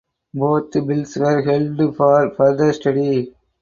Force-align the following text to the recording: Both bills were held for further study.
Both 0.33 0.71
bills 0.87 1.15
were 1.15 1.43
held 1.43 1.95
for 1.95 2.31
further 2.31 2.73
study. 2.73 3.35